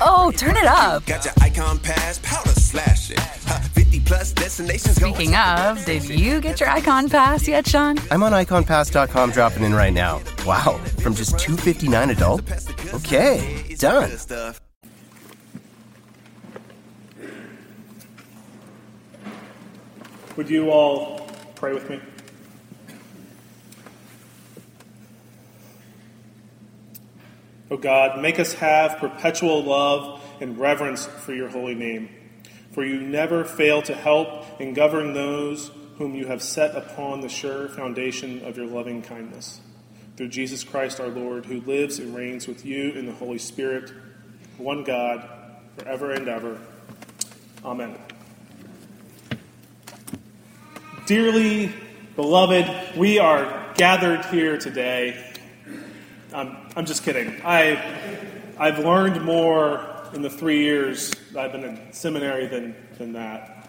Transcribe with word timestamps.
Oh, 0.00 0.32
turn 0.32 0.56
it 0.56 0.64
up. 0.64 1.04
Got 1.06 1.24
your 1.24 1.34
Ikon 1.34 1.82
Pass, 1.82 2.18
powder 2.22 2.50
slash 2.50 3.10
it. 3.10 3.18
50 3.20 4.00
plus 4.00 4.32
destinations. 4.32 4.96
Speaking 4.96 5.34
of, 5.34 5.84
did 5.84 6.08
you 6.08 6.40
get 6.40 6.60
your 6.60 6.68
Ikon 6.68 7.10
Pass 7.10 7.46
yet, 7.46 7.66
Sean? 7.66 7.98
I'm 8.10 8.22
on 8.22 8.32
ikonpass.com 8.32 9.32
dropping 9.32 9.64
in 9.64 9.74
right 9.74 9.92
now. 9.92 10.20
Wow, 10.46 10.78
from 11.00 11.14
just 11.14 11.38
259 11.38 12.10
adult? 12.10 12.42
Okay, 12.94 13.74
done. 13.78 14.10
Would 20.36 20.48
you 20.48 20.70
all 20.70 21.28
pray 21.54 21.74
with 21.74 21.88
me? 21.90 22.00
O 27.72 27.78
God, 27.78 28.20
make 28.20 28.38
us 28.38 28.52
have 28.52 28.98
perpetual 28.98 29.64
love 29.64 30.22
and 30.42 30.58
reverence 30.58 31.06
for 31.06 31.32
your 31.32 31.48
holy 31.48 31.74
name. 31.74 32.10
For 32.72 32.84
you 32.84 33.00
never 33.00 33.46
fail 33.46 33.80
to 33.82 33.94
help 33.94 34.60
and 34.60 34.74
govern 34.74 35.14
those 35.14 35.70
whom 35.96 36.14
you 36.14 36.26
have 36.26 36.42
set 36.42 36.76
upon 36.76 37.22
the 37.22 37.30
sure 37.30 37.70
foundation 37.70 38.44
of 38.44 38.58
your 38.58 38.66
loving 38.66 39.00
kindness. 39.00 39.62
Through 40.18 40.28
Jesus 40.28 40.64
Christ 40.64 41.00
our 41.00 41.08
Lord, 41.08 41.46
who 41.46 41.62
lives 41.62 41.98
and 41.98 42.14
reigns 42.14 42.46
with 42.46 42.66
you 42.66 42.90
in 42.90 43.06
the 43.06 43.12
Holy 43.12 43.38
Spirit, 43.38 43.90
one 44.58 44.84
God, 44.84 45.26
forever 45.78 46.10
and 46.10 46.28
ever. 46.28 46.60
Amen. 47.64 47.96
Dearly 51.06 51.72
beloved, 52.16 52.98
we 52.98 53.18
are 53.18 53.72
gathered 53.76 54.26
here 54.26 54.58
today. 54.58 55.24
I'm, 56.34 56.61
I'm 56.74 56.86
just 56.86 57.02
kidding. 57.02 57.38
I, 57.44 58.24
I've 58.58 58.78
learned 58.78 59.22
more 59.22 59.86
in 60.14 60.22
the 60.22 60.30
three 60.30 60.62
years 60.62 61.12
I've 61.36 61.52
been 61.52 61.64
in 61.64 61.92
seminary 61.92 62.46
than, 62.46 62.74
than 62.96 63.12
that. 63.12 63.68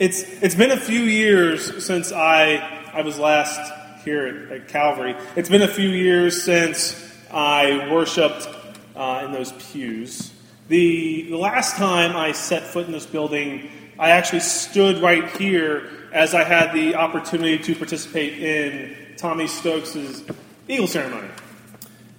It's, 0.00 0.22
it's 0.42 0.56
been 0.56 0.72
a 0.72 0.76
few 0.76 1.02
years 1.02 1.84
since 1.84 2.10
I, 2.10 2.56
I 2.92 3.02
was 3.02 3.20
last 3.20 3.72
here 4.04 4.26
at, 4.26 4.62
at 4.62 4.68
Calvary. 4.68 5.14
It's 5.36 5.48
been 5.48 5.62
a 5.62 5.68
few 5.68 5.88
years 5.90 6.42
since 6.42 7.08
I 7.30 7.88
worshiped 7.88 8.48
uh, 8.96 9.22
in 9.24 9.30
those 9.30 9.52
pews. 9.52 10.32
The, 10.66 11.30
the 11.30 11.38
last 11.38 11.76
time 11.76 12.16
I 12.16 12.32
set 12.32 12.64
foot 12.64 12.86
in 12.86 12.92
this 12.92 13.06
building, 13.06 13.70
I 13.96 14.10
actually 14.10 14.40
stood 14.40 15.00
right 15.00 15.28
here 15.36 15.88
as 16.12 16.34
I 16.34 16.42
had 16.42 16.72
the 16.72 16.96
opportunity 16.96 17.58
to 17.58 17.76
participate 17.76 18.42
in 18.42 19.16
Tommy 19.16 19.46
Stokes' 19.46 20.24
Eagle 20.68 20.86
ceremony. 20.86 21.28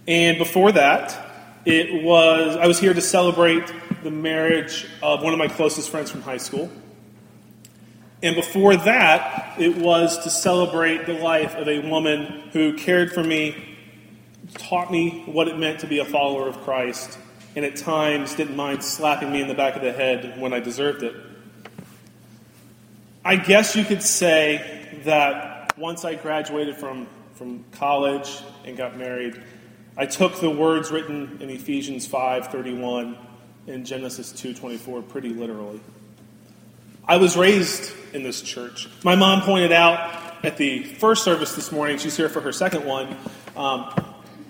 And 0.07 0.39
before 0.39 0.71
that, 0.71 1.15
it 1.65 2.03
was 2.03 2.57
I 2.57 2.65
was 2.65 2.79
here 2.79 2.93
to 2.93 3.01
celebrate 3.01 3.71
the 4.01 4.09
marriage 4.09 4.87
of 5.03 5.21
one 5.21 5.33
of 5.33 5.39
my 5.39 5.47
closest 5.47 5.89
friends 5.89 6.09
from 6.09 6.23
high 6.23 6.37
school. 6.37 6.71
And 8.23 8.35
before 8.35 8.75
that, 8.75 9.59
it 9.59 9.77
was 9.77 10.23
to 10.23 10.29
celebrate 10.29 11.05
the 11.05 11.13
life 11.13 11.55
of 11.55 11.67
a 11.67 11.87
woman 11.87 12.49
who 12.51 12.73
cared 12.73 13.13
for 13.13 13.23
me, 13.23 13.77
taught 14.55 14.91
me 14.91 15.23
what 15.25 15.47
it 15.47 15.57
meant 15.57 15.81
to 15.81 15.87
be 15.87 15.99
a 15.99 16.05
follower 16.05 16.47
of 16.47 16.59
Christ, 16.61 17.17
and 17.55 17.63
at 17.63 17.75
times 17.75 18.35
didn't 18.35 18.55
mind 18.55 18.83
slapping 18.83 19.31
me 19.31 19.41
in 19.41 19.47
the 19.47 19.53
back 19.53 19.75
of 19.75 19.83
the 19.83 19.93
head 19.93 20.39
when 20.41 20.53
I 20.53 20.59
deserved 20.59 21.03
it. 21.03 21.15
I 23.23 23.35
guess 23.35 23.75
you 23.75 23.85
could 23.85 24.01
say 24.01 25.01
that 25.05 25.77
once 25.77 26.03
I 26.03 26.15
graduated 26.15 26.77
from, 26.77 27.07
from 27.39 27.63
college 27.71 28.41
and 28.65 28.75
got 28.75 28.97
married, 28.97 29.41
I 29.95 30.05
took 30.05 30.41
the 30.41 30.49
words 30.49 30.91
written 30.91 31.37
in 31.39 31.49
Ephesians 31.49 32.05
5:31 32.05 33.17
and 33.65 33.85
Genesis 33.85 34.33
2:24 34.33 35.01
pretty 35.07 35.29
literally. 35.29 35.79
I 37.07 37.15
was 37.15 37.37
raised 37.37 37.93
in 38.11 38.23
this 38.23 38.41
church. 38.41 38.89
My 39.05 39.15
mom 39.15 39.41
pointed 39.43 39.71
out 39.71 40.43
at 40.43 40.57
the 40.57 40.83
first 40.83 41.23
service 41.23 41.55
this 41.55 41.71
morning, 41.71 41.97
she's 41.97 42.17
here 42.17 42.27
for 42.27 42.41
her 42.41 42.51
second 42.51 42.83
one. 42.83 43.15
Um, 43.55 43.89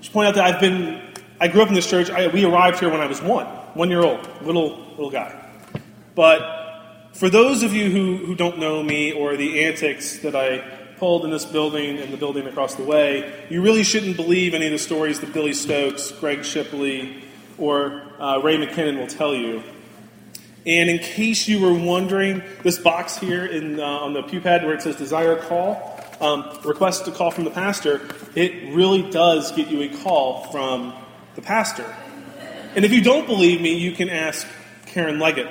she 0.01 0.09
pointed 0.09 0.29
out 0.29 0.35
that 0.35 0.55
I've 0.55 0.59
been, 0.59 0.99
I 1.39 1.47
grew 1.47 1.61
up 1.61 1.67
in 1.67 1.75
this 1.75 1.87
church. 1.87 2.09
I, 2.09 2.25
we 2.27 2.43
arrived 2.43 2.79
here 2.79 2.89
when 2.89 3.01
I 3.01 3.05
was 3.05 3.21
one, 3.21 3.45
one 3.75 3.91
year 3.91 4.01
old, 4.01 4.27
little 4.41 4.79
little 4.97 5.11
guy. 5.11 5.31
But 6.15 7.11
for 7.13 7.29
those 7.29 7.61
of 7.61 7.71
you 7.71 7.91
who, 7.91 8.25
who 8.25 8.33
don't 8.33 8.57
know 8.57 8.81
me 8.81 9.11
or 9.11 9.37
the 9.37 9.63
antics 9.65 10.17
that 10.19 10.35
I 10.35 10.78
pulled 10.99 11.25
in 11.25 11.31
this 11.31 11.45
building 11.45 11.97
and 11.97 12.13
the 12.13 12.17
building 12.17 12.45
across 12.45 12.75
the 12.75 12.83
way, 12.83 13.45
you 13.49 13.61
really 13.61 13.83
shouldn't 13.83 14.15
believe 14.15 14.53
any 14.53 14.65
of 14.65 14.71
the 14.71 14.79
stories 14.79 15.19
that 15.21 15.33
Billy 15.33 15.53
Stokes, 15.53 16.11
Greg 16.11 16.43
Shipley, 16.43 17.23
or 17.57 18.03
uh, 18.19 18.39
Ray 18.43 18.57
McKinnon 18.57 18.97
will 18.97 19.07
tell 19.07 19.33
you. 19.33 19.63
And 20.65 20.89
in 20.89 20.99
case 20.99 21.47
you 21.47 21.61
were 21.61 21.73
wondering, 21.73 22.43
this 22.63 22.77
box 22.77 23.17
here 23.17 23.45
in, 23.45 23.79
uh, 23.79 23.83
on 23.83 24.13
the 24.13 24.23
pew 24.23 24.41
pad 24.41 24.63
where 24.63 24.73
it 24.73 24.81
says 24.81 24.97
desire 24.97 25.37
call, 25.37 25.99
um, 26.19 26.59
request 26.65 27.07
a 27.07 27.11
call 27.11 27.31
from 27.31 27.45
the 27.45 27.51
pastor, 27.51 28.01
it 28.35 28.73
really 28.75 29.09
does 29.09 29.51
get 29.53 29.69
you 29.69 29.81
a 29.83 29.97
call 30.03 30.51
from 30.51 30.93
the 31.35 31.41
pastor. 31.41 31.85
And 32.75 32.83
if 32.83 32.91
you 32.91 33.01
don't 33.01 33.25
believe 33.25 33.61
me, 33.61 33.77
you 33.77 33.93
can 33.93 34.09
ask 34.09 34.45
Karen 34.85 35.17
Leggett. 35.17 35.47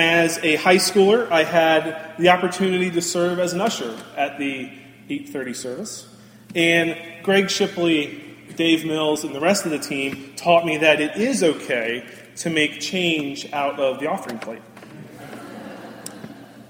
As 0.00 0.38
a 0.38 0.56
high 0.56 0.76
schooler, 0.76 1.30
I 1.30 1.44
had 1.44 2.14
the 2.18 2.30
opportunity 2.30 2.90
to 2.92 3.02
serve 3.02 3.38
as 3.38 3.52
an 3.52 3.60
usher 3.60 3.94
at 4.16 4.38
the 4.38 4.70
8:30 5.10 5.52
service, 5.52 6.06
and 6.54 6.96
Greg 7.22 7.50
Shipley, 7.50 8.18
Dave 8.56 8.86
Mills, 8.86 9.24
and 9.24 9.34
the 9.34 9.40
rest 9.40 9.66
of 9.66 9.72
the 9.72 9.78
team 9.78 10.32
taught 10.36 10.64
me 10.64 10.78
that 10.78 11.02
it 11.02 11.16
is 11.16 11.42
okay 11.42 12.06
to 12.36 12.48
make 12.48 12.80
change 12.80 13.52
out 13.52 13.78
of 13.78 14.00
the 14.00 14.06
offering 14.06 14.38
plate. 14.38 14.62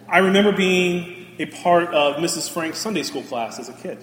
I 0.09 0.19
remember 0.19 0.51
being 0.51 1.29
a 1.39 1.47
part 1.47 1.95
of 1.95 2.17
Mrs. 2.17 2.51
Frank's 2.51 2.79
Sunday 2.79 3.05
school 3.05 3.23
class 3.23 3.61
as 3.61 3.69
a 3.69 3.75
kid. 3.75 3.99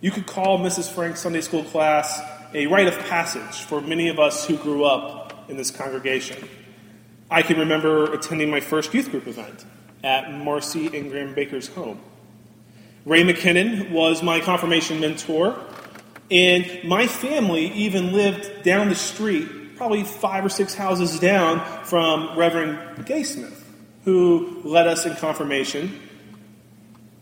You 0.00 0.10
could 0.10 0.26
call 0.26 0.58
Mrs. 0.58 0.90
Frank's 0.90 1.20
Sunday 1.20 1.40
school 1.40 1.62
class 1.62 2.20
a 2.52 2.66
rite 2.66 2.88
of 2.88 2.98
passage 3.08 3.62
for 3.62 3.80
many 3.80 4.08
of 4.08 4.18
us 4.18 4.44
who 4.44 4.56
grew 4.56 4.84
up 4.84 5.44
in 5.48 5.56
this 5.56 5.70
congregation. 5.70 6.48
I 7.30 7.42
can 7.42 7.58
remember 7.58 8.12
attending 8.12 8.50
my 8.50 8.60
first 8.60 8.94
youth 8.94 9.10
group 9.10 9.26
event 9.26 9.64
at 10.04 10.32
Marcy 10.32 10.86
Ingram 10.86 11.34
Baker's 11.34 11.66
home. 11.66 12.00
Ray 13.04 13.24
McKinnon 13.24 13.90
was 13.90 14.22
my 14.22 14.38
confirmation 14.38 15.00
mentor, 15.00 15.58
and 16.30 16.84
my 16.84 17.08
family 17.08 17.72
even 17.72 18.12
lived 18.12 18.62
down 18.62 18.88
the 18.88 18.94
street, 18.94 19.76
probably 19.76 20.04
five 20.04 20.44
or 20.44 20.48
six 20.48 20.74
houses 20.74 21.18
down 21.18 21.84
from 21.84 22.38
Reverend 22.38 23.06
Gay 23.06 23.24
Smith, 23.24 23.64
who 24.04 24.60
led 24.64 24.86
us 24.86 25.04
in 25.04 25.16
confirmation. 25.16 26.00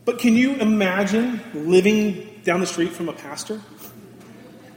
But 0.04 0.18
can 0.18 0.36
you 0.36 0.56
imagine 0.56 1.40
living 1.54 2.40
down 2.44 2.60
the 2.60 2.66
street 2.66 2.92
from 2.92 3.08
a 3.08 3.14
pastor? 3.14 3.62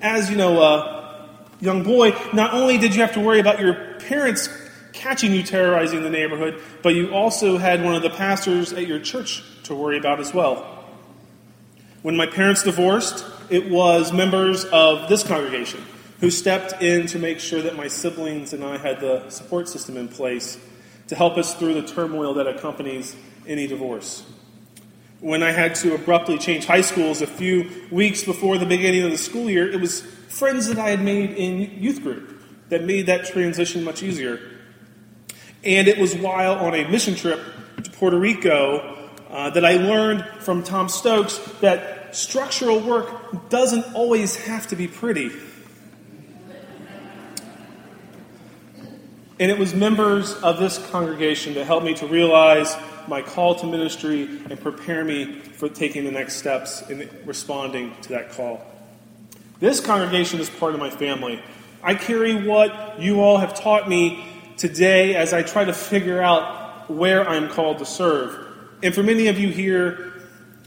As 0.02 0.30
you 0.30 0.38
know, 0.38 0.62
a 0.62 1.30
young 1.60 1.84
boy, 1.84 2.16
not 2.32 2.54
only 2.54 2.78
did 2.78 2.96
you 2.96 3.02
have 3.02 3.14
to 3.16 3.20
worry 3.20 3.42
about 3.42 3.60
your 3.60 3.74
parents 4.00 4.48
catching 4.98 5.34
you 5.34 5.44
terrorizing 5.44 6.02
the 6.02 6.10
neighborhood, 6.10 6.62
but 6.82 6.96
you 6.96 7.14
also 7.14 7.58
had 7.58 7.84
one 7.84 7.96
of 7.96 8.02
the 8.02 8.10
pastors 8.10 8.74
at 8.74 8.88
your 8.88 9.00
church 9.00 9.44
to 9.64 9.76
worry 9.76 9.98
about 9.98 10.20
as 10.20 10.34
well. 10.34 10.86
When 12.02 12.18
my 12.18 12.26
parents 12.26 12.64
divorced, 12.64 13.26
it 13.50 13.70
was 13.70 14.12
members 14.12 14.66
of 14.66 15.08
this 15.08 15.24
congregation 15.24 15.84
who 16.20 16.32
stepped 16.32 16.82
in 16.82 17.06
to 17.08 17.20
make 17.20 17.40
sure 17.40 17.62
that 17.62 17.76
my 17.76 17.88
siblings 17.88 18.54
and 18.54 18.64
I 18.64 18.78
had 18.78 19.00
the 19.00 19.30
support 19.30 19.70
system 19.70 19.98
in 19.98 20.08
place 20.08 20.58
to 21.08 21.16
help 21.16 21.38
us 21.38 21.54
through 21.54 21.76
the 21.76 21.88
turmoil 21.88 22.34
that 22.36 22.48
accompanies 22.48 23.16
any 23.46 23.68
divorce. 23.68 24.26
When 25.20 25.44
I 25.44 25.52
had 25.52 25.76
to 25.76 25.96
abruptly 25.96 26.38
change 26.38 26.66
high 26.66 26.82
schools 26.82 27.22
a 27.22 27.28
few 27.28 27.70
weeks 27.92 28.24
before 28.24 28.58
the 28.58 28.66
beginning 28.66 29.04
of 29.04 29.12
the 29.12 29.18
school 29.18 29.50
year, 29.50 29.72
it 29.72 29.80
was 29.80 30.02
friends 30.02 30.68
that 30.68 30.78
I 30.78 30.90
had 30.90 31.02
made 31.02 31.32
in 31.32 31.82
youth 31.82 32.02
group 32.02 32.42
that 32.70 32.84
made 32.84 33.06
that 33.06 33.26
transition 33.26 33.84
much 33.84 34.04
easier. 34.04 34.40
And 35.64 35.88
it 35.88 35.98
was 35.98 36.16
while 36.16 36.56
on 36.56 36.74
a 36.76 36.88
mission 36.88 37.16
trip 37.16 37.40
to 37.84 37.92
Puerto 37.92 38.18
Rico 38.18 38.96
uh, 39.30 39.50
that 39.50 39.66
I 39.66 39.74
learned 39.74 40.24
from 40.40 40.64
Tom 40.64 40.90
Stokes 40.90 41.38
that 41.62 42.16
structural 42.16 42.80
work 42.80 43.50
doesn't 43.50 43.94
always 43.94 44.36
have 44.46 44.68
to 44.68 44.76
be 44.76 44.88
pretty. 44.88 45.32
And 49.40 49.52
it 49.52 49.60
was 49.60 49.76
members 49.76 50.34
of 50.42 50.58
this 50.58 50.80
congregation 50.90 51.54
that 51.56 51.66
helped 51.66 51.86
me 51.86 51.94
to 51.96 52.08
realize 52.08 52.76
my 53.08 53.22
call 53.22 53.56
to 53.56 53.68
ministry 53.68 54.24
and 54.50 54.60
prepare 54.60 55.04
me 55.04 55.40
for 55.42 55.70
taking 55.70 56.06
the 56.06 56.12
next 56.12 56.38
steps 56.38 56.82
in 56.90 57.08
responding 57.26 57.94
to 58.02 58.10
that 58.10 58.32
call. 58.32 58.66
This 59.60 59.80
congregation 59.80 60.40
is 60.40 60.50
part 60.50 60.74
of 60.74 60.80
my 60.80 60.90
family. 60.90 61.42
I 61.84 61.96
carry 61.96 62.48
what 62.48 63.00
you 63.00 63.22
all 63.22 63.38
have 63.38 63.54
taught 63.54 63.88
me 63.88 64.26
today 64.58 65.16
as 65.16 65.34
I 65.34 65.44
try 65.44 65.64
to 65.64 65.74
figure 65.74 66.22
out 66.22 66.90
where 66.90 67.28
I'm 67.28 67.50
called 67.50 67.78
to 67.80 67.86
serve. 67.86 68.38
And 68.84 68.94
for 68.94 69.04
many 69.04 69.28
of 69.28 69.40
you 69.40 69.50
here, 69.50 70.14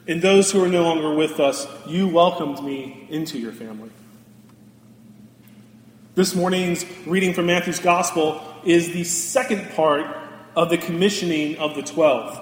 and 0.08 0.22
those 0.22 0.50
who 0.50 0.62
are 0.64 0.69
no 0.69 0.82
longer 0.82 1.14
with 1.14 1.38
us, 1.38 1.66
you 1.87 2.08
welcomed 2.08 2.62
me 2.64 3.06
into 3.10 3.38
your 3.38 3.52
family. 3.52 3.90
This 6.14 6.34
morning's 6.34 6.84
reading 7.06 7.34
from 7.34 7.46
Matthew's 7.46 7.78
Gospel 7.78 8.42
is 8.64 8.92
the 8.92 9.04
second 9.04 9.70
part 9.70 10.16
of 10.56 10.69
the 10.69 10.78
commissioning 10.78 11.56
of 11.58 11.76
the 11.76 11.82
twelve. 11.82 12.38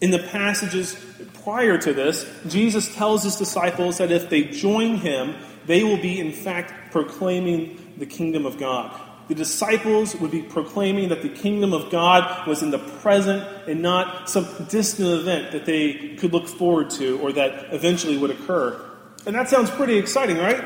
In 0.00 0.10
the 0.10 0.18
passages 0.18 0.96
prior 1.44 1.76
to 1.78 1.92
this, 1.92 2.28
Jesus 2.46 2.94
tells 2.94 3.24
his 3.24 3.36
disciples 3.36 3.98
that 3.98 4.10
if 4.10 4.30
they 4.30 4.44
join 4.44 4.96
him, 4.96 5.34
they 5.66 5.84
will 5.84 6.00
be, 6.00 6.18
in 6.18 6.32
fact, 6.32 6.92
proclaiming 6.92 7.94
the 7.98 8.06
kingdom 8.06 8.46
of 8.46 8.58
God. 8.58 8.98
The 9.28 9.34
disciples 9.34 10.16
would 10.16 10.30
be 10.30 10.42
proclaiming 10.42 11.10
that 11.10 11.22
the 11.22 11.28
kingdom 11.28 11.74
of 11.74 11.90
God 11.90 12.46
was 12.46 12.62
in 12.62 12.70
the 12.70 12.78
present 12.78 13.46
and 13.68 13.82
not 13.82 14.30
some 14.30 14.46
distant 14.68 15.08
event 15.08 15.52
that 15.52 15.66
they 15.66 16.16
could 16.16 16.32
look 16.32 16.48
forward 16.48 16.90
to 16.90 17.18
or 17.20 17.32
that 17.32 17.72
eventually 17.72 18.16
would 18.16 18.30
occur. 18.30 18.82
And 19.26 19.34
that 19.34 19.50
sounds 19.50 19.70
pretty 19.70 19.98
exciting, 19.98 20.38
right? 20.38 20.64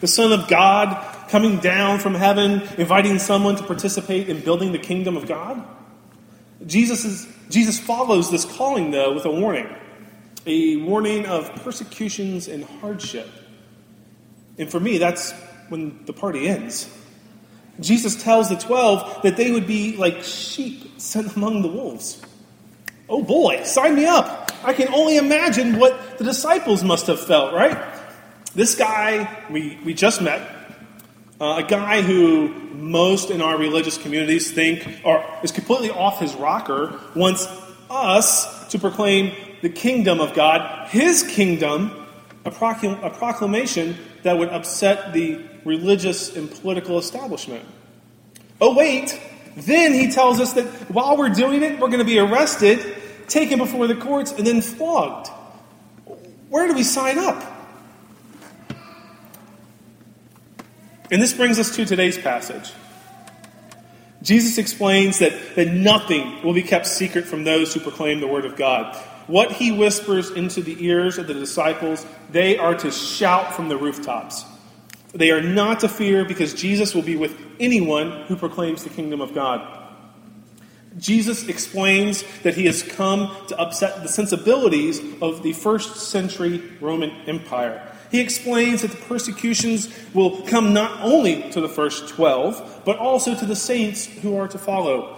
The 0.00 0.06
Son 0.06 0.32
of 0.32 0.48
God 0.48 1.28
coming 1.28 1.58
down 1.58 1.98
from 1.98 2.14
heaven, 2.14 2.62
inviting 2.78 3.18
someone 3.18 3.56
to 3.56 3.62
participate 3.64 4.30
in 4.30 4.40
building 4.40 4.72
the 4.72 4.78
kingdom 4.78 5.16
of 5.16 5.28
God. 5.28 5.62
Jesus, 6.66 7.04
is, 7.04 7.28
Jesus 7.50 7.78
follows 7.78 8.30
this 8.30 8.46
calling, 8.46 8.90
though, 8.90 9.14
with 9.14 9.26
a 9.26 9.30
warning 9.30 9.68
a 10.46 10.76
warning 10.76 11.26
of 11.26 11.54
persecutions 11.56 12.48
and 12.48 12.64
hardship. 12.64 13.28
And 14.58 14.70
for 14.70 14.80
me, 14.80 14.98
that's 14.98 15.32
when 15.68 16.04
the 16.06 16.12
party 16.12 16.48
ends. 16.48 16.88
Jesus 17.80 18.22
tells 18.22 18.48
the 18.48 18.56
12 18.56 19.22
that 19.22 19.36
they 19.36 19.50
would 19.50 19.66
be 19.66 19.96
like 19.96 20.22
sheep 20.22 21.00
sent 21.00 21.34
among 21.36 21.62
the 21.62 21.68
wolves. 21.68 22.22
Oh 23.08 23.22
boy, 23.22 23.64
sign 23.64 23.94
me 23.96 24.06
up. 24.06 24.52
I 24.62 24.72
can 24.72 24.92
only 24.94 25.16
imagine 25.16 25.78
what 25.78 26.18
the 26.18 26.24
disciples 26.24 26.84
must 26.84 27.06
have 27.06 27.20
felt, 27.20 27.54
right? 27.54 27.78
This 28.54 28.74
guy 28.74 29.44
we, 29.50 29.78
we 29.84 29.94
just 29.94 30.20
met, 30.20 30.42
uh, 31.40 31.62
a 31.64 31.68
guy 31.68 32.02
who 32.02 32.48
most 32.74 33.30
in 33.30 33.40
our 33.40 33.56
religious 33.56 33.96
communities 33.96 34.50
think 34.50 34.86
are, 35.04 35.24
is 35.42 35.50
completely 35.50 35.90
off 35.90 36.20
his 36.20 36.34
rocker, 36.34 37.00
wants 37.14 37.46
us 37.88 38.68
to 38.68 38.78
proclaim 38.78 39.34
the 39.62 39.70
kingdom 39.70 40.20
of 40.20 40.34
God, 40.34 40.88
his 40.88 41.22
kingdom, 41.22 42.06
a, 42.44 42.50
a 42.50 43.10
proclamation 43.10 43.96
that 44.22 44.38
would 44.38 44.50
upset 44.50 45.12
the 45.12 45.42
religious 45.64 46.36
and 46.36 46.50
political 46.50 46.98
establishment. 46.98 47.64
Oh, 48.60 48.74
wait, 48.74 49.18
then 49.56 49.92
he 49.92 50.10
tells 50.10 50.40
us 50.40 50.52
that 50.54 50.66
while 50.90 51.16
we're 51.16 51.30
doing 51.30 51.62
it, 51.62 51.80
we're 51.80 51.88
going 51.88 51.98
to 51.98 52.04
be 52.04 52.18
arrested, 52.18 52.96
taken 53.28 53.58
before 53.58 53.86
the 53.86 53.96
courts, 53.96 54.32
and 54.32 54.46
then 54.46 54.60
flogged. 54.60 55.28
Where 56.48 56.66
do 56.66 56.74
we 56.74 56.82
sign 56.82 57.18
up? 57.18 57.58
And 61.10 61.20
this 61.20 61.32
brings 61.32 61.58
us 61.58 61.74
to 61.76 61.84
today's 61.84 62.18
passage. 62.18 62.72
Jesus 64.22 64.58
explains 64.58 65.20
that, 65.20 65.32
that 65.56 65.68
nothing 65.68 66.42
will 66.44 66.52
be 66.52 66.62
kept 66.62 66.86
secret 66.86 67.24
from 67.24 67.44
those 67.44 67.72
who 67.72 67.80
proclaim 67.80 68.20
the 68.20 68.26
word 68.26 68.44
of 68.44 68.56
God. 68.56 68.94
What 69.26 69.52
he 69.52 69.72
whispers 69.72 70.30
into 70.30 70.60
the 70.60 70.84
ears 70.84 71.18
of 71.18 71.26
the 71.26 71.34
disciples, 71.34 72.04
they 72.30 72.58
are 72.58 72.74
to 72.74 72.90
shout 72.90 73.54
from 73.54 73.68
the 73.68 73.76
rooftops. 73.76 74.44
They 75.12 75.30
are 75.30 75.40
not 75.40 75.80
to 75.80 75.88
fear 75.88 76.24
because 76.24 76.54
Jesus 76.54 76.94
will 76.94 77.02
be 77.02 77.16
with 77.16 77.36
anyone 77.58 78.22
who 78.22 78.36
proclaims 78.36 78.84
the 78.84 78.90
kingdom 78.90 79.20
of 79.20 79.34
God. 79.34 79.78
Jesus 80.98 81.48
explains 81.48 82.24
that 82.42 82.54
he 82.54 82.66
has 82.66 82.82
come 82.82 83.34
to 83.48 83.58
upset 83.58 84.02
the 84.02 84.08
sensibilities 84.08 85.00
of 85.22 85.42
the 85.42 85.52
first 85.52 85.96
century 86.10 86.62
Roman 86.80 87.10
Empire. 87.26 87.86
He 88.10 88.20
explains 88.20 88.82
that 88.82 88.90
the 88.90 88.96
persecutions 88.96 89.88
will 90.12 90.42
come 90.42 90.72
not 90.72 91.00
only 91.00 91.50
to 91.52 91.60
the 91.60 91.68
first 91.68 92.08
12, 92.08 92.82
but 92.84 92.98
also 92.98 93.36
to 93.36 93.46
the 93.46 93.54
saints 93.54 94.06
who 94.06 94.36
are 94.36 94.48
to 94.48 94.58
follow. 94.58 95.16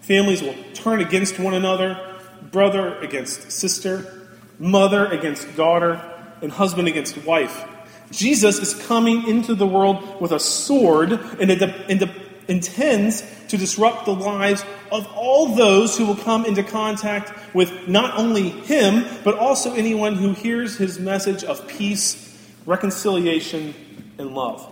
Families 0.00 0.42
will 0.42 0.56
turn 0.74 1.00
against 1.00 1.38
one 1.38 1.54
another, 1.54 2.18
brother 2.50 2.98
against 2.98 3.52
sister, 3.52 4.28
mother 4.58 5.06
against 5.06 5.54
daughter, 5.56 6.02
and 6.42 6.50
husband 6.50 6.88
against 6.88 7.16
wife. 7.18 7.64
Jesus 8.12 8.58
is 8.58 8.74
coming 8.86 9.26
into 9.26 9.54
the 9.54 9.66
world 9.66 10.20
with 10.20 10.30
a 10.30 10.38
sword 10.38 11.12
and 11.12 11.50
it, 11.50 11.62
and 11.62 12.02
it 12.02 12.10
intends 12.46 13.22
to 13.48 13.56
disrupt 13.56 14.04
the 14.04 14.14
lives 14.14 14.64
of 14.90 15.06
all 15.16 15.54
those 15.54 15.98
who 15.98 16.06
will 16.06 16.16
come 16.16 16.44
into 16.44 16.62
contact 16.62 17.32
with 17.54 17.88
not 17.88 18.16
only 18.16 18.50
him, 18.50 19.04
but 19.24 19.36
also 19.36 19.74
anyone 19.74 20.14
who 20.14 20.32
hears 20.32 20.76
his 20.76 21.00
message 21.00 21.42
of 21.42 21.66
peace 21.66 22.32
reconciliation, 22.66 23.74
and 24.18 24.34
love. 24.34 24.68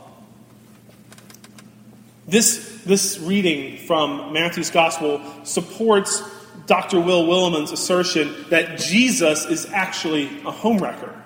This, 2.26 2.82
this 2.84 3.18
reading 3.18 3.78
from 3.86 4.32
Matthew's 4.32 4.70
Gospel 4.70 5.20
supports 5.44 6.22
Dr. 6.66 7.00
Will 7.00 7.26
Willimon's 7.26 7.72
assertion 7.72 8.34
that 8.50 8.78
Jesus 8.78 9.44
is 9.46 9.66
actually 9.66 10.26
a 10.40 10.52
homewrecker. 10.52 11.16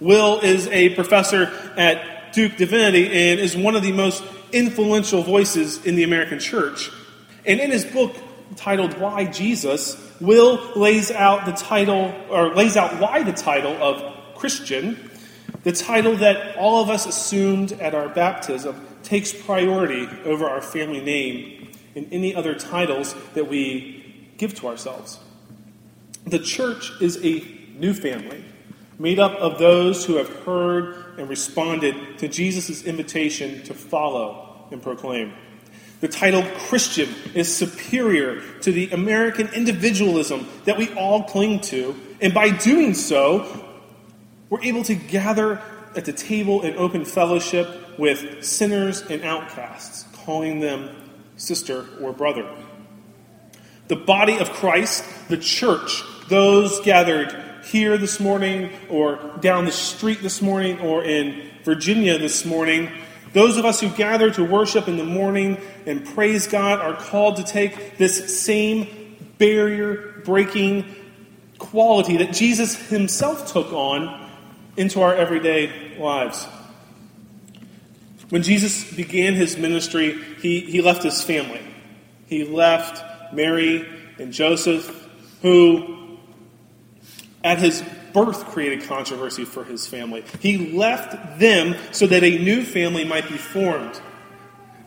Will 0.00 0.40
is 0.40 0.66
a 0.68 0.94
professor 0.94 1.52
at 1.76 2.32
Duke 2.32 2.56
Divinity 2.56 3.06
and 3.06 3.38
is 3.38 3.56
one 3.56 3.76
of 3.76 3.82
the 3.82 3.92
most 3.92 4.24
influential 4.52 5.22
voices 5.22 5.84
in 5.84 5.96
the 5.96 6.02
American 6.02 6.38
church. 6.38 6.90
And 7.46 7.60
in 7.60 7.70
his 7.70 7.84
book 7.84 8.16
titled 8.56 8.98
Why 8.98 9.24
Jesus, 9.26 9.96
Will 10.20 10.72
lays 10.74 11.10
out 11.10 11.46
the 11.46 11.52
title, 11.52 12.14
or 12.28 12.54
lays 12.54 12.76
out 12.76 13.00
why 13.00 13.22
the 13.22 13.32
title 13.32 13.72
of 13.82 14.36
Christian 14.36 15.10
the 15.62 15.72
title 15.72 16.16
that 16.16 16.56
all 16.56 16.82
of 16.82 16.88
us 16.88 17.06
assumed 17.06 17.72
at 17.72 17.94
our 17.94 18.08
baptism 18.08 18.86
takes 19.02 19.32
priority 19.32 20.08
over 20.24 20.48
our 20.48 20.62
family 20.62 21.00
name 21.00 21.72
and 21.94 22.08
any 22.12 22.34
other 22.34 22.54
titles 22.54 23.14
that 23.34 23.48
we 23.48 24.32
give 24.38 24.54
to 24.54 24.68
ourselves. 24.68 25.18
The 26.26 26.38
church 26.38 26.92
is 27.00 27.22
a 27.22 27.44
new 27.74 27.92
family 27.92 28.42
made 29.00 29.18
up 29.18 29.32
of 29.36 29.58
those 29.58 30.04
who 30.04 30.16
have 30.16 30.28
heard 30.44 30.94
and 31.18 31.26
responded 31.26 32.18
to 32.18 32.28
Jesus' 32.28 32.84
invitation 32.84 33.62
to 33.62 33.72
follow 33.72 34.66
and 34.70 34.82
proclaim. 34.82 35.32
The 36.00 36.08
title 36.08 36.42
Christian 36.58 37.08
is 37.34 37.54
superior 37.54 38.42
to 38.60 38.70
the 38.70 38.90
American 38.90 39.48
individualism 39.48 40.46
that 40.66 40.76
we 40.76 40.92
all 40.92 41.22
cling 41.24 41.60
to, 41.60 41.96
and 42.20 42.34
by 42.34 42.50
doing 42.50 42.92
so, 42.92 43.66
we're 44.50 44.62
able 44.62 44.84
to 44.84 44.94
gather 44.94 45.62
at 45.96 46.04
the 46.04 46.12
table 46.12 46.62
in 46.62 46.76
open 46.76 47.06
fellowship 47.06 47.98
with 47.98 48.44
sinners 48.44 49.00
and 49.00 49.22
outcasts, 49.24 50.04
calling 50.24 50.60
them 50.60 50.90
sister 51.38 51.86
or 52.02 52.12
brother. 52.12 52.46
The 53.88 53.96
body 53.96 54.38
of 54.38 54.50
Christ, 54.50 55.04
the 55.28 55.38
church, 55.38 56.02
those 56.28 56.80
gathered 56.80 57.49
here 57.64 57.98
this 57.98 58.20
morning, 58.20 58.70
or 58.88 59.18
down 59.40 59.64
the 59.64 59.72
street 59.72 60.22
this 60.22 60.40
morning, 60.42 60.80
or 60.80 61.04
in 61.04 61.50
Virginia 61.64 62.18
this 62.18 62.44
morning, 62.44 62.90
those 63.32 63.56
of 63.56 63.64
us 63.64 63.80
who 63.80 63.88
gather 63.90 64.30
to 64.30 64.44
worship 64.44 64.88
in 64.88 64.96
the 64.96 65.04
morning 65.04 65.58
and 65.86 66.04
praise 66.04 66.46
God 66.46 66.80
are 66.80 66.94
called 66.94 67.36
to 67.36 67.44
take 67.44 67.96
this 67.96 68.42
same 68.42 69.16
barrier 69.38 70.22
breaking 70.24 70.96
quality 71.58 72.16
that 72.16 72.32
Jesus 72.32 72.74
himself 72.88 73.52
took 73.52 73.72
on 73.72 74.28
into 74.76 75.00
our 75.00 75.14
everyday 75.14 75.96
lives. 75.98 76.46
When 78.30 78.42
Jesus 78.42 78.92
began 78.94 79.34
his 79.34 79.56
ministry, 79.56 80.18
he, 80.40 80.60
he 80.60 80.80
left 80.82 81.02
his 81.02 81.22
family. 81.22 81.60
He 82.26 82.44
left 82.44 83.34
Mary 83.34 83.86
and 84.18 84.32
Joseph, 84.32 85.08
who 85.42 85.99
at 87.42 87.58
his 87.58 87.82
birth 88.12 88.44
created 88.46 88.88
controversy 88.88 89.44
for 89.44 89.64
his 89.64 89.86
family. 89.86 90.24
He 90.40 90.72
left 90.72 91.38
them 91.38 91.76
so 91.92 92.06
that 92.06 92.22
a 92.22 92.38
new 92.38 92.64
family 92.64 93.04
might 93.04 93.28
be 93.28 93.36
formed. 93.36 94.00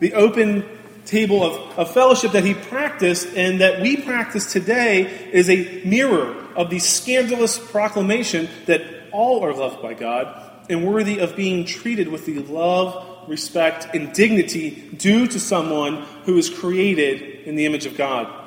The 0.00 0.14
open 0.14 0.64
table 1.06 1.42
of, 1.42 1.78
of 1.78 1.92
fellowship 1.92 2.32
that 2.32 2.44
he 2.44 2.54
practiced 2.54 3.28
and 3.36 3.60
that 3.60 3.80
we 3.82 3.96
practice 3.96 4.52
today 4.52 5.30
is 5.32 5.50
a 5.50 5.82
mirror 5.84 6.34
of 6.56 6.70
the 6.70 6.78
scandalous 6.78 7.58
proclamation 7.58 8.48
that 8.66 8.82
all 9.12 9.44
are 9.44 9.54
loved 9.54 9.82
by 9.82 9.94
God 9.94 10.52
and 10.68 10.86
worthy 10.86 11.18
of 11.18 11.36
being 11.36 11.66
treated 11.66 12.08
with 12.08 12.26
the 12.26 12.38
love, 12.40 13.28
respect, 13.28 13.94
and 13.94 14.12
dignity 14.12 14.90
due 14.96 15.26
to 15.26 15.38
someone 15.38 16.02
who 16.24 16.38
is 16.38 16.48
created 16.48 17.46
in 17.46 17.56
the 17.56 17.66
image 17.66 17.86
of 17.86 17.96
God. 17.96 18.42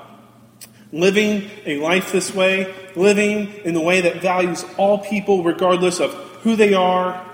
Living 0.91 1.49
a 1.65 1.77
life 1.77 2.11
this 2.11 2.33
way, 2.33 2.73
living 2.97 3.53
in 3.63 3.73
the 3.73 3.81
way 3.81 4.01
that 4.01 4.21
values 4.21 4.65
all 4.77 4.99
people 4.99 5.43
regardless 5.43 5.99
of 5.99 6.13
who 6.41 6.55
they 6.55 6.73
are, 6.73 7.25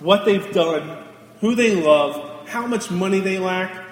what 0.00 0.24
they've 0.24 0.52
done, 0.52 1.04
who 1.40 1.54
they 1.54 1.74
love, 1.74 2.48
how 2.48 2.66
much 2.66 2.90
money 2.90 3.20
they 3.20 3.38
lack, 3.38 3.84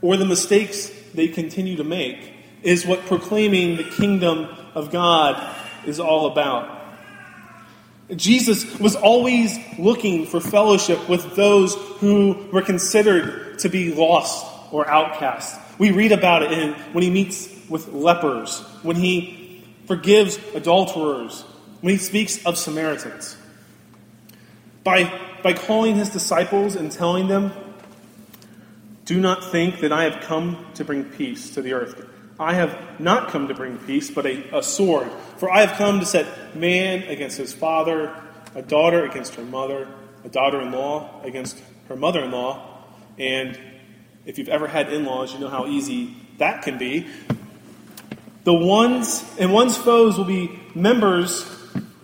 or 0.00 0.16
the 0.16 0.24
mistakes 0.24 0.90
they 1.14 1.28
continue 1.28 1.76
to 1.76 1.84
make, 1.84 2.32
is 2.62 2.86
what 2.86 3.00
proclaiming 3.06 3.76
the 3.76 3.84
kingdom 3.84 4.48
of 4.74 4.90
God 4.90 5.56
is 5.86 5.98
all 5.98 6.26
about. 6.26 6.78
Jesus 8.14 8.78
was 8.78 8.96
always 8.96 9.56
looking 9.78 10.26
for 10.26 10.40
fellowship 10.40 11.08
with 11.08 11.36
those 11.36 11.74
who 12.00 12.48
were 12.52 12.62
considered 12.62 13.58
to 13.60 13.68
be 13.68 13.94
lost 13.94 14.46
or 14.72 14.88
outcast. 14.88 15.60
We 15.78 15.92
read 15.92 16.12
about 16.12 16.42
it 16.42 16.52
in 16.52 16.72
when 16.92 17.02
he 17.02 17.10
meets 17.10 17.48
with 17.68 17.88
lepers, 17.88 18.60
when 18.82 18.96
he 18.96 19.39
forgives 19.90 20.38
adulterers, 20.54 21.40
when 21.80 21.90
he 21.94 21.98
speaks 21.98 22.46
of 22.46 22.56
Samaritans. 22.56 23.36
By, 24.84 25.12
by 25.42 25.52
calling 25.52 25.96
his 25.96 26.10
disciples 26.10 26.76
and 26.76 26.92
telling 26.92 27.26
them, 27.26 27.52
Do 29.04 29.20
not 29.20 29.50
think 29.50 29.80
that 29.80 29.92
I 29.92 30.04
have 30.04 30.22
come 30.22 30.64
to 30.74 30.84
bring 30.84 31.02
peace 31.02 31.54
to 31.54 31.60
the 31.60 31.72
earth. 31.72 32.08
I 32.38 32.54
have 32.54 33.00
not 33.00 33.30
come 33.30 33.48
to 33.48 33.54
bring 33.54 33.78
peace, 33.78 34.12
but 34.12 34.26
a, 34.26 34.58
a 34.58 34.62
sword. 34.62 35.10
For 35.38 35.50
I 35.50 35.62
have 35.66 35.76
come 35.76 35.98
to 35.98 36.06
set 36.06 36.54
man 36.54 37.02
against 37.08 37.36
his 37.36 37.52
father, 37.52 38.14
a 38.54 38.62
daughter 38.62 39.04
against 39.04 39.34
her 39.34 39.44
mother, 39.44 39.88
a 40.22 40.28
daughter 40.28 40.60
in 40.60 40.70
law 40.70 41.20
against 41.24 41.60
her 41.88 41.96
mother 41.96 42.22
in 42.22 42.30
law. 42.30 42.84
And 43.18 43.58
if 44.24 44.38
you've 44.38 44.50
ever 44.50 44.68
had 44.68 44.92
in 44.92 45.04
laws, 45.04 45.34
you 45.34 45.40
know 45.40 45.48
how 45.48 45.66
easy 45.66 46.14
that 46.38 46.62
can 46.62 46.78
be. 46.78 47.08
The 48.44 48.54
ones 48.54 49.24
and 49.38 49.52
one's 49.52 49.76
foes 49.76 50.16
will 50.16 50.24
be 50.24 50.58
members 50.74 51.44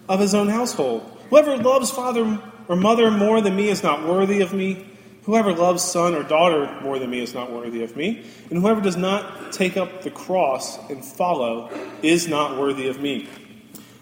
of 0.08 0.20
his 0.20 0.34
own 0.34 0.48
household. 0.48 1.02
Whoever 1.30 1.56
loves 1.56 1.90
father 1.90 2.40
or 2.68 2.76
mother 2.76 3.10
more 3.10 3.40
than 3.40 3.56
me 3.56 3.68
is 3.68 3.82
not 3.82 4.06
worthy 4.06 4.40
of 4.40 4.52
me. 4.52 4.86
Whoever 5.24 5.52
loves 5.52 5.82
son 5.82 6.14
or 6.14 6.22
daughter 6.22 6.70
more 6.82 6.98
than 6.98 7.10
me 7.10 7.20
is 7.20 7.34
not 7.34 7.50
worthy 7.50 7.82
of 7.82 7.96
me. 7.96 8.24
And 8.50 8.60
whoever 8.60 8.80
does 8.80 8.96
not 8.96 9.52
take 9.52 9.76
up 9.76 10.02
the 10.02 10.10
cross 10.10 10.78
and 10.88 11.04
follow 11.04 11.70
is 12.02 12.28
not 12.28 12.58
worthy 12.58 12.88
of 12.88 13.00
me. 13.00 13.28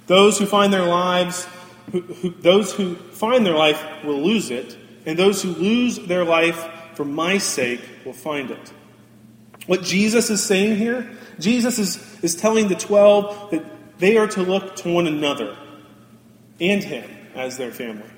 Those 0.06 0.38
who 0.38 0.44
find 0.44 0.72
their 0.72 0.84
lives, 0.84 1.46
who, 1.92 2.02
who, 2.02 2.30
those 2.30 2.74
who 2.74 2.96
find 2.96 3.46
their 3.46 3.54
life 3.56 3.82
will 4.04 4.20
lose 4.20 4.50
it, 4.50 4.76
and 5.06 5.18
those 5.18 5.42
who 5.42 5.50
lose 5.50 5.98
their 5.98 6.24
life 6.24 6.68
for 6.94 7.06
my 7.06 7.38
sake 7.38 7.80
will 8.04 8.12
find 8.12 8.50
it. 8.50 8.72
What 9.66 9.82
Jesus 9.82 10.28
is 10.28 10.42
saying 10.42 10.76
here, 10.76 11.10
Jesus 11.38 11.78
is, 11.78 12.22
is 12.22 12.36
telling 12.36 12.68
the 12.68 12.74
12 12.74 13.50
that 13.50 13.64
they 13.98 14.16
are 14.16 14.26
to 14.28 14.42
look 14.42 14.76
to 14.76 14.92
one 14.92 15.06
another 15.06 15.56
and 16.60 16.82
Him 16.82 17.08
as 17.34 17.56
their 17.56 17.72
family. 17.72 18.08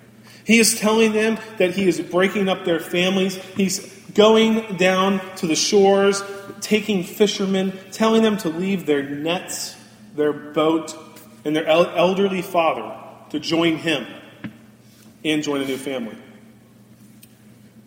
He 0.45 0.59
is 0.59 0.79
telling 0.79 1.13
them 1.13 1.39
that 1.59 1.75
He 1.75 1.89
is 1.89 2.01
breaking 2.01 2.49
up 2.49 2.65
their 2.65 2.81
families. 2.81 3.37
He's 3.57 3.81
going 4.15 4.77
down 4.77 5.21
to 5.37 5.47
the 5.47 5.57
shores, 5.57 6.23
taking 6.61 7.03
fishermen, 7.03 7.79
telling 7.93 8.23
them 8.23 8.37
to 8.39 8.49
leave 8.49 8.87
their 8.87 9.03
nets, 9.03 9.77
their 10.15 10.33
boat, 10.33 10.97
and 11.45 11.55
their 11.55 11.67
elderly 11.67 12.43
father 12.43 12.97
to 13.31 13.41
join 13.41 13.77
Him 13.77 14.07
and 15.25 15.43
join 15.43 15.61
a 15.61 15.67
new 15.67 15.77
family. 15.77 16.17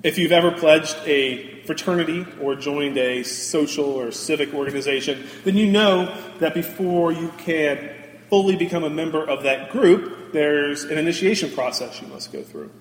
If 0.02 0.18
you've 0.18 0.32
ever 0.32 0.52
pledged 0.52 0.96
a 1.06 1.62
fraternity 1.64 2.26
or 2.40 2.56
joined 2.56 2.98
a 2.98 3.24
social 3.24 3.84
or 3.84 4.12
civic 4.12 4.54
organization, 4.54 5.28
then 5.44 5.58
you 5.58 5.70
know 5.70 6.16
that 6.40 6.54
before 6.54 7.12
you 7.12 7.34
can 7.38 7.92
fully 8.30 8.56
become 8.56 8.86
a 8.86 8.90
member 8.90 9.22
of 9.22 9.44
that 9.44 9.72
group, 9.72 10.32
there's 10.32 10.86
an 10.86 10.98
initiation 10.98 11.52
process 11.52 12.02
you 12.02 12.08
must 12.08 12.32
go 12.32 12.42
through. 12.44 12.72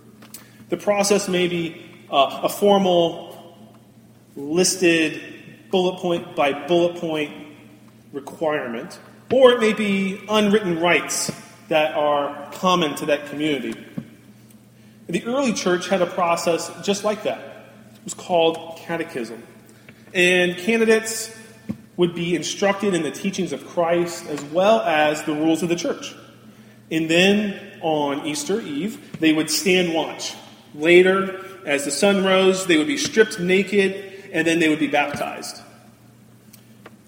The 0.68 0.76
process 0.76 1.28
may 1.28 1.48
be 1.48 2.06
uh, 2.08 2.42
a 2.44 2.48
formal, 2.48 3.56
listed, 4.37 5.20
bullet 5.70 5.98
point 5.98 6.37
by 6.37 6.66
bullet 6.68 7.00
point 7.00 7.32
requirement, 8.12 8.96
or 9.32 9.52
it 9.52 9.60
may 9.60 9.72
be 9.72 10.20
unwritten 10.28 10.78
rights 10.78 11.32
that 11.66 11.96
are 11.96 12.48
common 12.52 12.94
to 12.94 13.06
that 13.06 13.26
community. 13.26 13.75
The 15.08 15.24
early 15.24 15.54
church 15.54 15.88
had 15.88 16.02
a 16.02 16.06
process 16.06 16.70
just 16.82 17.02
like 17.02 17.22
that. 17.22 17.38
It 17.38 18.04
was 18.04 18.14
called 18.14 18.78
catechism. 18.78 19.42
And 20.12 20.56
candidates 20.56 21.34
would 21.96 22.14
be 22.14 22.36
instructed 22.36 22.94
in 22.94 23.02
the 23.02 23.10
teachings 23.10 23.52
of 23.52 23.66
Christ 23.66 24.26
as 24.26 24.42
well 24.44 24.80
as 24.80 25.22
the 25.24 25.32
rules 25.32 25.62
of 25.62 25.68
the 25.68 25.76
church. 25.76 26.14
And 26.90 27.10
then 27.10 27.60
on 27.80 28.26
Easter 28.26 28.60
Eve, 28.60 29.18
they 29.18 29.32
would 29.32 29.50
stand 29.50 29.94
watch. 29.94 30.34
Later, 30.74 31.44
as 31.64 31.84
the 31.84 31.90
sun 31.90 32.24
rose, 32.24 32.66
they 32.66 32.76
would 32.76 32.86
be 32.86 32.96
stripped 32.96 33.40
naked 33.40 34.30
and 34.32 34.46
then 34.46 34.58
they 34.58 34.68
would 34.68 34.78
be 34.78 34.86
baptized. 34.86 35.60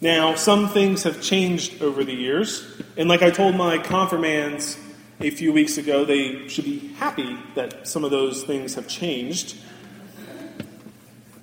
Now, 0.00 0.34
some 0.34 0.68
things 0.68 1.02
have 1.02 1.20
changed 1.20 1.82
over 1.82 2.04
the 2.04 2.14
years, 2.14 2.66
and 2.96 3.06
like 3.06 3.20
I 3.20 3.30
told 3.30 3.54
my 3.54 3.76
confirmands 3.76 4.78
a 5.20 5.30
few 5.30 5.52
weeks 5.52 5.76
ago, 5.76 6.04
they 6.04 6.48
should 6.48 6.64
be 6.64 6.78
happy 6.94 7.38
that 7.54 7.86
some 7.86 8.04
of 8.04 8.10
those 8.10 8.42
things 8.42 8.74
have 8.74 8.88
changed. 8.88 9.56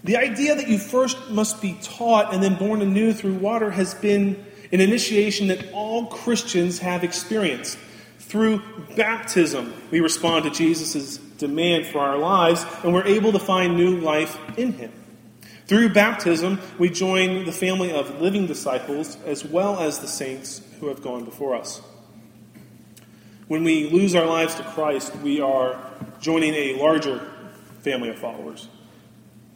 The 0.04 0.18
idea 0.18 0.56
that 0.56 0.68
you 0.68 0.80
first 0.80 1.30
must 1.30 1.62
be 1.62 1.78
taught 1.84 2.34
and 2.34 2.42
then 2.42 2.56
born 2.56 2.82
anew 2.82 3.14
through 3.14 3.36
water 3.36 3.70
has 3.70 3.94
been 3.94 4.44
an 4.72 4.82
initiation 4.82 5.48
that 5.48 5.72
all 5.74 6.08
Christians 6.08 6.80
have 6.80 7.04
experienced. 7.04 7.78
Through 8.20 8.62
baptism, 8.96 9.74
we 9.92 10.00
respond 10.00 10.46
to 10.46 10.52
Jesus' 10.52 11.18
demand 11.18 11.86
for 11.86 12.00
our 12.00 12.18
lives, 12.18 12.66
and 12.84 12.94
we're 12.94 13.06
able 13.06 13.32
to 13.32 13.40
find 13.40 13.78
new 13.78 14.00
life 14.00 14.38
in 14.58 14.74
Him. 14.74 14.92
Through 15.68 15.90
baptism, 15.90 16.60
we 16.80 16.90
join 16.90 17.46
the 17.46 17.52
family 17.52 17.92
of 17.92 18.22
living 18.22 18.48
disciples 18.48 19.18
as 19.26 19.46
well 19.46 19.80
as 19.80 20.00
the 20.00 20.08
saints 20.08 20.62
who 20.80 20.88
have 20.88 21.02
gone 21.02 21.26
before 21.26 21.56
us. 21.56 21.82
When 23.48 23.64
we 23.64 23.90
lose 23.90 24.14
our 24.14 24.26
lives 24.26 24.56
to 24.56 24.64
Christ, 24.64 25.16
we 25.18 25.40
are 25.40 25.80
joining 26.20 26.54
a 26.54 26.74
larger 26.82 27.32
family 27.82 28.10
of 28.10 28.20
followers. 28.20 28.68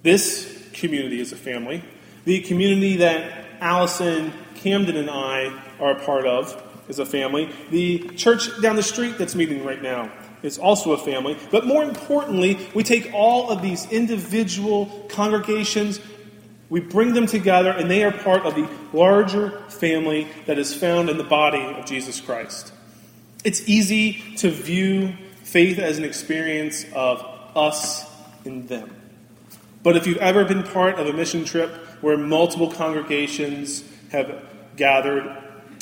This 0.02 0.70
community 0.72 1.20
is 1.20 1.34
a 1.34 1.36
family. 1.36 1.84
The 2.24 2.40
community 2.40 2.98
that 2.98 3.48
Allison, 3.60 4.32
Camden, 4.56 4.96
and 4.96 5.10
I 5.10 5.62
are 5.82 5.92
a 5.98 6.06
part 6.06 6.26
of 6.26 6.64
is 6.88 7.00
a 7.00 7.06
family. 7.06 7.52
The 7.70 8.08
church 8.16 8.50
down 8.62 8.78
the 8.78 8.84
street 8.84 9.18
that's 9.18 9.36
meeting 9.36 9.66
right 9.66 9.82
now 9.82 10.10
is 10.42 10.58
also 10.58 10.94
a 10.94 10.98
family. 10.98 11.38
But 11.52 11.66
more 11.66 11.84
importantly, 11.84 12.70
we 12.74 12.84
take 12.84 13.12
all 13.14 13.50
of 13.50 13.62
these 13.62 13.92
individual 13.92 15.06
congregations, 15.10 16.00
we 16.70 16.80
bring 16.80 17.14
them 17.14 17.26
together, 17.26 17.72
and 17.72 17.92
they 17.92 18.06
are 18.06 18.12
part 18.14 18.46
of 18.46 18.56
the 18.56 18.70
larger 18.94 19.60
family 19.68 20.30
that 20.46 20.58
is 20.58 20.74
found 20.74 21.10
in 21.10 21.18
the 21.18 21.26
body 21.26 21.62
of 21.62 21.86
Jesus 21.86 22.22
Christ. 22.22 22.72
It's 23.44 23.68
easy 23.68 24.36
to 24.38 24.52
view 24.52 25.14
faith 25.44 25.80
as 25.80 25.98
an 25.98 26.04
experience 26.04 26.86
of 26.94 27.26
us 27.56 28.08
and 28.46 28.68
them. 28.70 28.96
But 29.82 29.98
if 29.98 30.06
you've 30.06 30.18
ever 30.18 30.46
been 30.46 30.62
part 30.62 31.00
of 31.00 31.08
a 31.08 31.14
mission 31.14 31.44
trip 31.44 31.72
where 32.02 32.18
multiple 32.18 32.72
congregations 32.72 33.84
have 34.12 34.44
gathered, 34.78 35.38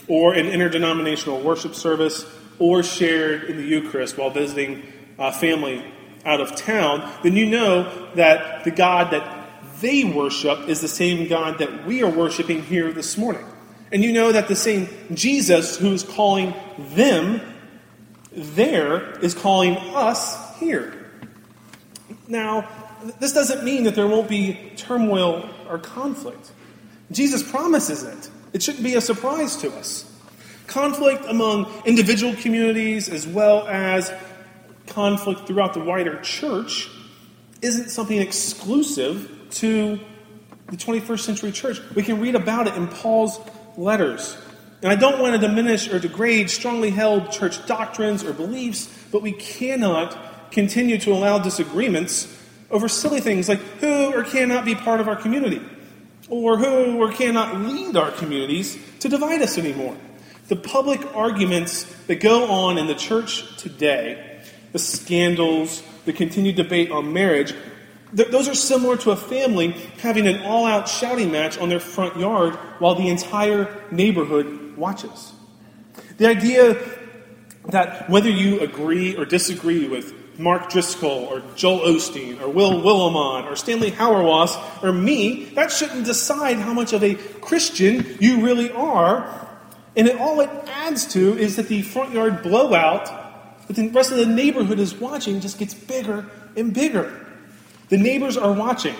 or 0.07 0.33
an 0.33 0.47
interdenominational 0.47 1.41
worship 1.41 1.75
service, 1.75 2.25
or 2.59 2.81
shared 2.81 3.43
in 3.43 3.57
the 3.57 3.63
Eucharist 3.63 4.17
while 4.17 4.29
visiting 4.29 4.83
a 5.17 5.31
family 5.33 5.83
out 6.25 6.39
of 6.39 6.55
town, 6.55 7.11
then 7.23 7.35
you 7.35 7.45
know 7.45 8.09
that 8.15 8.63
the 8.63 8.71
God 8.71 9.11
that 9.11 9.49
they 9.81 10.05
worship 10.05 10.69
is 10.69 10.79
the 10.79 10.87
same 10.87 11.27
God 11.27 11.59
that 11.59 11.85
we 11.85 12.03
are 12.03 12.09
worshiping 12.09 12.63
here 12.63 12.91
this 12.91 13.17
morning. 13.17 13.45
And 13.91 14.03
you 14.03 14.12
know 14.12 14.31
that 14.31 14.48
the 14.48 14.55
same 14.55 14.88
Jesus 15.13 15.77
who's 15.77 16.03
calling 16.03 16.53
them 16.77 17.41
there 18.31 19.19
is 19.19 19.34
calling 19.34 19.77
us 19.77 20.58
here. 20.60 21.12
Now, 22.27 22.69
this 23.19 23.34
doesn't 23.34 23.63
mean 23.63 23.84
that 23.84 23.96
there 23.96 24.08
won't 24.08 24.29
be 24.29 24.72
turmoil 24.75 25.50
or 25.67 25.79
conflict. 25.79 26.51
Jesus 27.12 27.50
promises 27.50 28.03
it. 28.03 28.29
It 28.53 28.62
shouldn't 28.62 28.84
be 28.84 28.96
a 28.96 29.01
surprise 29.01 29.55
to 29.58 29.72
us. 29.75 30.05
Conflict 30.67 31.25
among 31.27 31.72
individual 31.86 32.36
communities 32.36 33.10
as 33.10 33.25
well 33.25 33.67
as 33.67 34.12
conflict 34.86 35.48
throughout 35.48 35.74
the 35.74 35.79
wider 35.79 36.19
church 36.22 36.89
isn't 37.62 37.89
something 37.89 38.19
exclusive 38.19 39.48
to 39.51 40.00
the 40.67 40.77
21st 40.77 41.19
century 41.19 41.51
church. 41.51 41.79
We 41.96 42.03
can 42.03 42.19
read 42.19 42.36
about 42.36 42.67
it 42.67 42.75
in 42.75 42.88
Paul's 42.88 43.39
letters. 43.79 44.38
And 44.81 44.91
I 44.91 44.95
don't 44.95 45.19
want 45.19 45.39
to 45.39 45.48
diminish 45.48 45.91
or 45.91 46.00
degrade 46.00 46.50
strongly 46.50 46.89
held 46.89 47.31
church 47.31 47.65
doctrines 47.65 48.24
or 48.24 48.33
beliefs, 48.33 48.88
but 49.12 49.21
we 49.21 49.31
cannot 49.31 50.51
continue 50.51 50.98
to 51.00 51.12
allow 51.13 51.39
disagreements 51.39 52.36
over 52.71 52.88
silly 52.88 53.19
things 53.19 53.50
like 53.50 53.59
who 53.79 54.13
or 54.13 54.24
cannot 54.24 54.65
be 54.65 54.75
part 54.75 55.00
of 55.00 55.07
our 55.07 55.15
community, 55.15 55.62
or 56.29 56.57
who 56.57 57.01
or 57.01 57.12
cannot 57.12 57.59
lead 57.62 57.95
our 57.98 58.12
communities 58.12 58.77
to 59.00 59.09
divide 59.09 59.41
us 59.41 59.57
anymore. 59.57 59.98
The 60.48 60.55
public 60.55 61.15
arguments 61.15 61.83
that 62.07 62.19
go 62.19 62.50
on 62.51 62.77
in 62.77 62.88
the 62.88 62.95
church 62.95 63.57
today, 63.57 64.41
the 64.71 64.79
scandals, 64.79 65.83
the 66.05 66.13
continued 66.13 66.55
debate 66.55 66.91
on 66.91 67.13
marriage, 67.13 67.53
Th- 68.15 68.29
those 68.29 68.47
are 68.47 68.55
similar 68.55 68.97
to 68.97 69.11
a 69.11 69.15
family 69.15 69.71
having 70.01 70.27
an 70.27 70.41
all 70.41 70.65
out 70.65 70.87
shouting 70.87 71.31
match 71.31 71.57
on 71.57 71.69
their 71.69 71.79
front 71.79 72.17
yard 72.17 72.55
while 72.79 72.95
the 72.95 73.07
entire 73.07 73.83
neighborhood 73.91 74.77
watches. 74.77 75.33
The 76.17 76.27
idea 76.27 76.77
that 77.67 78.09
whether 78.09 78.29
you 78.29 78.61
agree 78.61 79.15
or 79.15 79.25
disagree 79.25 79.87
with 79.87 80.13
Mark 80.39 80.69
Driscoll 80.69 81.25
or 81.25 81.43
Joel 81.55 81.79
Osteen 81.81 82.41
or 82.41 82.49
Will 82.49 82.81
Willimon 82.81 83.45
or 83.45 83.55
Stanley 83.55 83.91
Hauerwas 83.91 84.83
or 84.83 84.93
me, 84.93 85.45
that 85.55 85.71
shouldn't 85.71 86.05
decide 86.05 86.57
how 86.57 86.73
much 86.73 86.93
of 86.93 87.03
a 87.03 87.15
Christian 87.15 88.17
you 88.19 88.43
really 88.43 88.71
are. 88.71 89.47
And 89.95 90.07
it, 90.07 90.17
all 90.17 90.39
it 90.39 90.49
adds 90.67 91.05
to 91.13 91.37
is 91.37 91.57
that 91.57 91.67
the 91.67 91.81
front 91.81 92.13
yard 92.13 92.41
blowout 92.41 93.67
that 93.67 93.75
the 93.75 93.89
rest 93.89 94.11
of 94.11 94.17
the 94.17 94.25
neighborhood 94.25 94.79
is 94.79 94.95
watching 94.95 95.41
just 95.41 95.59
gets 95.59 95.73
bigger 95.73 96.25
and 96.55 96.73
bigger. 96.73 97.27
The 97.89 97.98
neighbors 97.98 98.38
are 98.38 98.53
watching. 98.53 98.96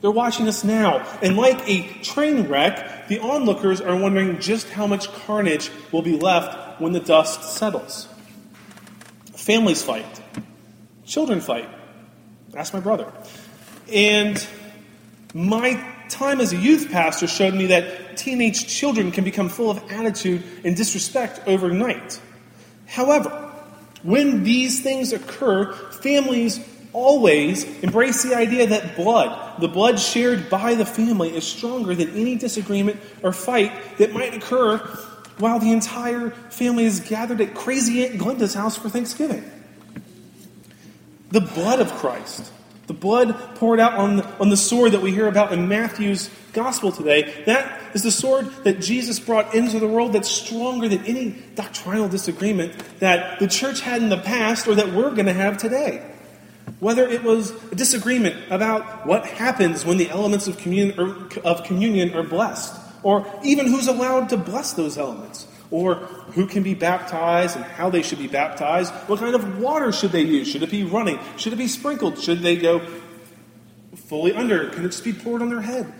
They're 0.00 0.10
watching 0.10 0.48
us 0.48 0.64
now. 0.64 0.98
And 1.22 1.36
like 1.36 1.68
a 1.68 1.82
train 2.02 2.48
wreck, 2.48 3.08
the 3.08 3.18
onlookers 3.20 3.80
are 3.80 3.96
wondering 3.96 4.40
just 4.40 4.68
how 4.68 4.86
much 4.86 5.08
carnage 5.26 5.70
will 5.92 6.02
be 6.02 6.16
left 6.16 6.80
when 6.80 6.92
the 6.92 7.00
dust 7.00 7.42
settles. 7.56 8.08
Families 9.34 9.82
fight. 9.82 10.20
Children 11.04 11.40
fight. 11.40 11.68
Ask 12.54 12.74
my 12.74 12.80
brother. 12.80 13.12
And 13.92 14.44
my 15.34 15.82
time 16.08 16.40
as 16.40 16.52
a 16.52 16.56
youth 16.56 16.90
pastor 16.90 17.26
showed 17.26 17.54
me 17.54 17.66
that 17.66 18.16
teenage 18.16 18.66
children 18.66 19.12
can 19.12 19.24
become 19.24 19.48
full 19.48 19.70
of 19.70 19.90
attitude 19.90 20.42
and 20.64 20.76
disrespect 20.76 21.40
overnight. 21.46 22.20
However, 22.86 23.30
when 24.02 24.44
these 24.44 24.80
things 24.80 25.12
occur, 25.12 25.72
families 25.72 26.58
always 26.96 27.64
embrace 27.82 28.22
the 28.22 28.34
idea 28.34 28.66
that 28.68 28.96
blood, 28.96 29.60
the 29.60 29.68
blood 29.68 30.00
shared 30.00 30.48
by 30.48 30.74
the 30.74 30.86
family, 30.86 31.36
is 31.36 31.46
stronger 31.46 31.94
than 31.94 32.08
any 32.16 32.36
disagreement 32.36 32.98
or 33.22 33.32
fight 33.32 33.70
that 33.98 34.14
might 34.14 34.34
occur 34.34 34.78
while 35.38 35.58
the 35.58 35.70
entire 35.70 36.30
family 36.30 36.86
is 36.86 37.00
gathered 37.00 37.42
at 37.42 37.54
crazy 37.54 38.06
Aunt 38.06 38.18
Glenda's 38.18 38.54
house 38.54 38.76
for 38.76 38.88
Thanksgiving. 38.88 39.44
The 41.32 41.42
blood 41.42 41.80
of 41.80 41.92
Christ, 41.92 42.50
the 42.86 42.94
blood 42.94 43.56
poured 43.56 43.78
out 43.78 43.92
on 43.92 44.16
the, 44.16 44.26
on 44.38 44.48
the 44.48 44.56
sword 44.56 44.92
that 44.92 45.02
we 45.02 45.12
hear 45.12 45.28
about 45.28 45.52
in 45.52 45.68
Matthew's 45.68 46.30
gospel 46.54 46.92
today, 46.92 47.42
that 47.44 47.94
is 47.94 48.04
the 48.04 48.10
sword 48.10 48.46
that 48.64 48.80
Jesus 48.80 49.20
brought 49.20 49.54
into 49.54 49.78
the 49.78 49.88
world 49.88 50.14
that's 50.14 50.30
stronger 50.30 50.88
than 50.88 51.04
any 51.04 51.36
doctrinal 51.56 52.08
disagreement 52.08 52.72
that 53.00 53.38
the 53.38 53.48
church 53.48 53.82
had 53.82 54.00
in 54.00 54.08
the 54.08 54.16
past 54.16 54.66
or 54.66 54.74
that 54.76 54.94
we're 54.94 55.10
going 55.10 55.26
to 55.26 55.34
have 55.34 55.58
today. 55.58 56.15
Whether 56.78 57.08
it 57.08 57.22
was 57.22 57.52
a 57.72 57.74
disagreement 57.74 58.36
about 58.50 59.06
what 59.06 59.26
happens 59.26 59.84
when 59.84 59.96
the 59.96 60.10
elements 60.10 60.46
of 60.46 60.58
communion, 60.58 61.30
of 61.44 61.64
communion 61.64 62.14
are 62.14 62.22
blessed, 62.22 62.74
or 63.02 63.26
even 63.42 63.66
who's 63.66 63.88
allowed 63.88 64.28
to 64.30 64.36
bless 64.36 64.74
those 64.74 64.98
elements, 64.98 65.46
or 65.70 65.94
who 66.34 66.46
can 66.46 66.62
be 66.62 66.74
baptized 66.74 67.56
and 67.56 67.64
how 67.64 67.88
they 67.88 68.02
should 68.02 68.18
be 68.18 68.26
baptized, 68.26 68.92
what 69.08 69.18
kind 69.18 69.34
of 69.34 69.58
water 69.58 69.90
should 69.90 70.12
they 70.12 70.22
use? 70.22 70.48
Should 70.48 70.62
it 70.62 70.70
be 70.70 70.84
running? 70.84 71.18
Should 71.36 71.52
it 71.52 71.56
be 71.56 71.68
sprinkled? 71.68 72.18
Should 72.18 72.40
they 72.40 72.56
go 72.56 72.86
fully 73.94 74.32
under? 74.32 74.68
Can 74.68 74.84
it 74.84 74.90
just 74.90 75.04
be 75.04 75.12
poured 75.12 75.42
on 75.42 75.48
their 75.48 75.62
head? 75.62 75.92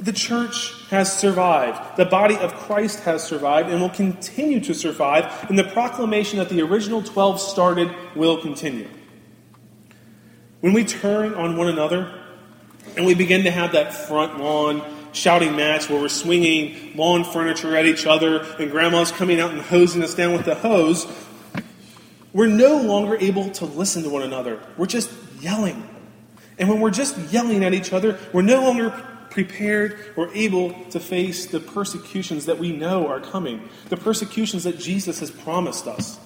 The 0.00 0.12
church 0.12 0.74
has 0.90 1.16
survived. 1.16 1.96
The 1.96 2.04
body 2.04 2.36
of 2.36 2.54
Christ 2.54 3.00
has 3.00 3.24
survived 3.24 3.68
and 3.68 3.80
will 3.80 3.90
continue 3.90 4.60
to 4.60 4.74
survive, 4.74 5.48
and 5.48 5.58
the 5.58 5.64
proclamation 5.64 6.38
that 6.38 6.48
the 6.48 6.62
original 6.62 7.02
12 7.02 7.40
started 7.40 7.94
will 8.14 8.40
continue. 8.40 8.88
When 10.60 10.72
we 10.72 10.84
turn 10.84 11.34
on 11.34 11.56
one 11.56 11.68
another 11.68 12.12
and 12.96 13.06
we 13.06 13.14
begin 13.14 13.44
to 13.44 13.50
have 13.50 13.72
that 13.72 13.94
front 13.94 14.40
lawn 14.40 14.82
shouting 15.12 15.54
match 15.54 15.88
where 15.88 16.00
we're 16.00 16.08
swinging 16.08 16.96
lawn 16.96 17.22
furniture 17.22 17.76
at 17.76 17.86
each 17.86 18.06
other 18.06 18.42
and 18.58 18.68
grandma's 18.68 19.12
coming 19.12 19.38
out 19.38 19.52
and 19.52 19.60
hosing 19.60 20.02
us 20.02 20.14
down 20.16 20.32
with 20.32 20.44
the 20.44 20.56
hose, 20.56 21.06
we're 22.32 22.48
no 22.48 22.80
longer 22.80 23.16
able 23.20 23.50
to 23.50 23.66
listen 23.66 24.02
to 24.02 24.10
one 24.10 24.22
another. 24.22 24.60
We're 24.76 24.86
just 24.86 25.12
yelling. 25.40 25.88
And 26.58 26.68
when 26.68 26.80
we're 26.80 26.90
just 26.90 27.16
yelling 27.32 27.62
at 27.62 27.72
each 27.72 27.92
other, 27.92 28.18
we're 28.32 28.42
no 28.42 28.60
longer 28.60 28.90
prepared 29.30 30.12
or 30.16 30.28
able 30.34 30.72
to 30.86 30.98
face 30.98 31.46
the 31.46 31.60
persecutions 31.60 32.46
that 32.46 32.58
we 32.58 32.72
know 32.72 33.06
are 33.06 33.20
coming, 33.20 33.68
the 33.90 33.96
persecutions 33.96 34.64
that 34.64 34.76
Jesus 34.76 35.20
has 35.20 35.30
promised 35.30 35.86
us 35.86 36.18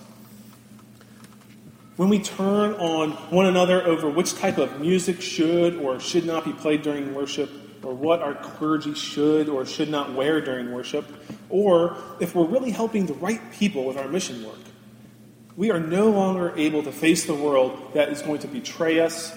when 1.96 2.08
we 2.08 2.18
turn 2.18 2.72
on 2.74 3.10
one 3.30 3.46
another 3.46 3.82
over 3.86 4.08
which 4.08 4.34
type 4.34 4.58
of 4.58 4.80
music 4.80 5.20
should 5.20 5.76
or 5.76 6.00
should 6.00 6.24
not 6.24 6.44
be 6.44 6.52
played 6.52 6.82
during 6.82 7.14
worship, 7.14 7.50
or 7.82 7.94
what 7.94 8.22
our 8.22 8.34
clergy 8.34 8.94
should 8.94 9.48
or 9.48 9.66
should 9.66 9.90
not 9.90 10.14
wear 10.14 10.40
during 10.40 10.72
worship, 10.72 11.04
or 11.50 11.96
if 12.20 12.34
we're 12.34 12.46
really 12.46 12.70
helping 12.70 13.06
the 13.06 13.14
right 13.14 13.40
people 13.52 13.84
with 13.84 13.96
our 13.98 14.08
mission 14.08 14.44
work, 14.44 14.58
we 15.56 15.70
are 15.70 15.80
no 15.80 16.08
longer 16.08 16.54
able 16.56 16.82
to 16.82 16.92
face 16.92 17.26
the 17.26 17.34
world 17.34 17.92
that 17.94 18.08
is 18.08 18.22
going 18.22 18.38
to 18.38 18.48
betray 18.48 19.00
us, 19.00 19.36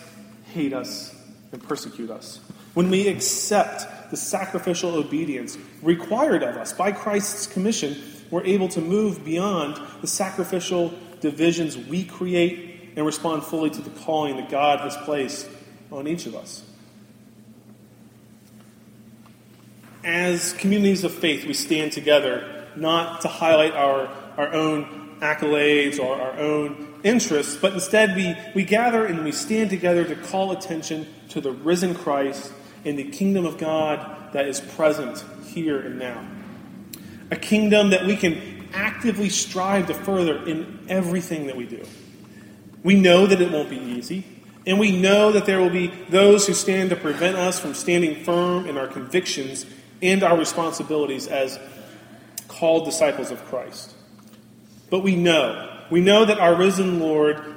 hate 0.54 0.74
us, 0.74 1.14
and 1.52 1.62
persecute 1.68 2.10
us. 2.10 2.40
When 2.74 2.90
we 2.90 3.08
accept 3.08 4.12
the 4.12 4.18
sacrificial 4.18 4.96
obedience 4.96 5.58
required 5.82 6.44
of 6.44 6.56
us 6.56 6.72
by 6.72 6.92
Christ's 6.92 7.48
commission, 7.48 7.98
we're 8.32 8.46
able 8.46 8.70
to 8.70 8.82
move 8.82 9.26
beyond 9.26 9.80
the 10.02 10.08
sacrificial 10.08 10.94
divisions 11.22 11.78
we 11.78 12.04
create 12.04 12.94
and 12.96 13.06
respond 13.06 13.44
fully 13.44 13.70
to 13.70 13.82
the 13.82 13.90
calling 14.02 14.38
that 14.38 14.50
God 14.50 14.80
has 14.80 14.96
placed 14.98 15.48
on 15.92 16.08
each 16.08 16.26
of 16.26 16.36
us. 16.36 16.64
As 20.04 20.54
communities 20.54 21.04
of 21.04 21.14
faith, 21.14 21.46
we 21.46 21.54
stand 21.54 21.92
together 21.92 22.68
not 22.76 23.22
to 23.22 23.28
highlight 23.28 23.74
our, 23.74 24.08
our 24.38 24.54
own 24.54 25.18
accolades 25.20 26.00
or 26.00 26.20
our 26.22 26.40
own 26.40 27.00
interests, 27.04 27.56
but 27.56 27.74
instead 27.74 28.16
we, 28.16 28.36
we 28.54 28.64
gather 28.64 29.06
and 29.06 29.24
we 29.24 29.32
stand 29.32 29.70
together 29.70 30.04
to 30.06 30.16
call 30.16 30.52
attention 30.52 31.08
to 31.30 31.42
the 31.42 31.52
risen 31.52 31.96
Christ 31.96 32.52
and 32.84 32.98
the 33.00 33.10
kingdom 33.10 33.46
of 33.46 33.58
God 33.58 34.34
that 34.34 34.48
is 34.48 34.60
present 34.60 35.24
here 35.46 35.80
and 35.80 35.98
now. 35.98 36.26
A 37.32 37.36
kingdom 37.36 37.90
that 37.90 38.06
we 38.06 38.16
can 38.16 38.55
actively 38.76 39.30
strive 39.30 39.88
to 39.88 39.94
further 39.94 40.46
in 40.46 40.86
everything 40.90 41.48
that 41.48 41.56
we 41.56 41.66
do. 41.66 41.84
We 42.84 43.00
know 43.00 43.26
that 43.26 43.42
it 43.42 43.52
won't 43.52 43.70
be 43.70 43.80
easy, 43.80 44.24
and 44.68 44.80
we 44.80 44.92
know 44.92 45.32
that 45.32 45.46
there 45.46 45.60
will 45.60 45.72
be 45.72 45.88
those 46.10 46.46
who 46.46 46.54
stand 46.54 46.92
to 46.92 46.96
prevent 46.96 47.38
us 47.38 47.60
from 47.60 47.74
standing 47.74 48.24
firm 48.24 48.68
in 48.68 48.78
our 48.78 48.88
convictions 48.88 49.66
and 50.02 50.22
our 50.22 50.38
responsibilities 50.38 51.28
as 51.28 51.60
called 52.48 52.86
disciples 52.86 53.32
of 53.32 53.44
Christ. 53.46 53.96
But 54.90 55.00
we 55.00 55.16
know, 55.16 55.84
we 55.90 56.02
know 56.02 56.26
that 56.26 56.40
our 56.40 56.56
risen 56.56 57.00
Lord 57.00 57.56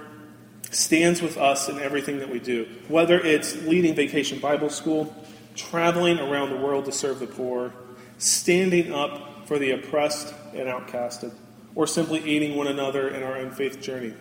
stands 0.70 1.22
with 1.22 1.36
us 1.36 1.68
in 1.68 1.78
everything 1.78 2.18
that 2.18 2.30
we 2.30 2.38
do, 2.38 2.66
whether 2.88 3.18
it's 3.20 3.54
leading 3.62 3.94
vacation 3.94 4.38
Bible 4.38 4.70
school, 4.70 5.14
traveling 5.54 6.18
around 6.18 6.50
the 6.50 6.56
world 6.56 6.84
to 6.86 6.92
serve 6.92 7.18
the 7.18 7.26
poor, 7.26 7.72
standing 8.18 8.92
up 8.92 9.46
for 9.46 9.58
the 9.58 9.70
oppressed 9.70 10.34
and 10.54 10.68
outcasted, 10.68 11.32
or 11.74 11.86
simply 11.86 12.18
aiding 12.28 12.56
one 12.56 12.66
another 12.66 13.08
in 13.08 13.22
our 13.22 13.36
own 13.36 13.50
faith 13.50 13.80
journey. 13.80 14.14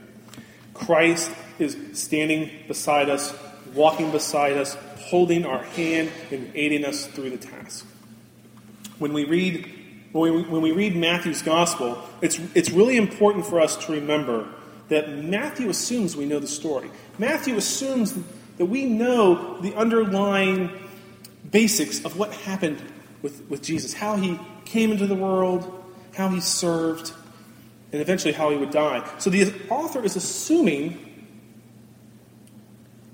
Christ 0.74 1.32
is 1.60 1.78
standing 1.94 2.52
beside 2.68 3.10
us, 3.10 3.36
walking 3.74 4.12
beside 4.12 4.54
us, 4.58 4.76
holding 5.00 5.46
our 5.46 5.63
hand, 5.63 6.12
and 6.32 6.52
aiding 6.54 6.86
us 6.86 7.08
through 7.08 7.32
the 7.32 7.38
task. 7.38 7.86
When 9.00 9.13
we 9.13 9.26
read 9.26 9.74
when 10.12 10.34
we, 10.34 10.42
when 10.44 10.62
we 10.62 10.72
read 10.72 10.96
Matthew's 10.96 11.42
gospel, 11.42 12.02
it's, 12.22 12.40
it's 12.56 12.70
really 12.72 12.98
important 12.98 13.46
for 13.46 13.60
us 13.60 13.76
to 13.86 13.92
remember 13.92 14.48
that 14.90 15.10
Matthew 15.10 15.70
assumes 15.70 16.16
we 16.16 16.26
know 16.26 16.40
the 16.40 16.48
story. 16.48 16.90
Matthew 17.20 17.58
assumes 17.58 18.18
that 18.58 18.66
we 18.66 18.86
know 18.86 19.60
the 19.62 19.76
underlying 19.76 20.72
basics 21.52 22.04
of 22.06 22.18
what 22.18 22.32
happened 22.34 22.82
with, 23.22 23.44
with 23.50 23.62
Jesus, 23.62 23.94
how 23.94 24.16
he 24.16 24.40
came 24.66 24.92
into 24.92 25.08
the 25.08 25.16
world, 25.16 25.77
how 26.17 26.30
he 26.30 26.41
served, 26.41 27.13
and 27.91 28.01
eventually 28.01 28.34
how 28.34 28.49
he 28.49 28.58
would 28.58 28.71
die. 28.71 29.08
So 29.19 29.30
the 29.30 29.53
author 29.69 30.03
is 30.03 30.15
assuming 30.15 31.03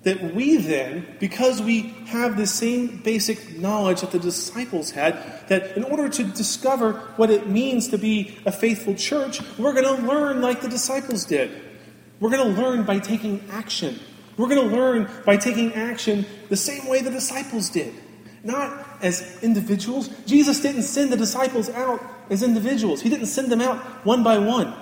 that 0.03 0.33
we 0.33 0.57
then, 0.57 1.05
because 1.19 1.61
we 1.61 1.93
have 2.07 2.35
the 2.35 2.47
same 2.47 2.97
basic 3.03 3.57
knowledge 3.57 4.01
that 4.01 4.11
the 4.11 4.19
disciples 4.19 4.91
had, 4.91 5.17
that 5.47 5.77
in 5.77 5.83
order 5.83 6.09
to 6.09 6.23
discover 6.23 6.93
what 7.15 7.29
it 7.29 7.47
means 7.47 7.87
to 7.89 7.97
be 7.97 8.37
a 8.45 8.51
faithful 8.51 8.95
church, 8.95 9.41
we're 9.57 9.73
going 9.73 9.85
to 9.85 10.05
learn 10.05 10.41
like 10.41 10.61
the 10.61 10.67
disciples 10.67 11.23
did. 11.25 11.51
We're 12.19 12.31
going 12.31 12.53
to 12.53 12.61
learn 12.61 12.83
by 12.83 12.99
taking 12.99 13.43
action. 13.49 13.99
We're 14.35 14.49
going 14.49 14.69
to 14.69 14.75
learn 14.75 15.09
by 15.25 15.37
taking 15.37 15.73
action 15.73 16.25
the 16.49 16.57
same 16.57 16.87
way 16.87 17.01
the 17.01 17.11
disciples 17.11 17.69
did. 17.69 17.93
Not 18.43 18.85
as 19.01 19.41
individuals. 19.41 20.09
Jesus 20.25 20.61
didn't 20.61 20.83
send 20.83 21.13
the 21.13 21.17
disciples 21.17 21.69
out 21.69 22.01
as 22.29 22.43
individuals, 22.43 23.01
He 23.01 23.09
didn't 23.09 23.27
send 23.27 23.51
them 23.51 23.61
out 23.61 23.77
one 24.05 24.23
by 24.23 24.37
one. 24.37 24.73